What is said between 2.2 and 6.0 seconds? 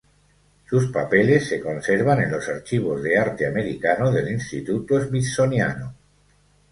en los Archivos de Arte Americano del Instituto Smithsoniano.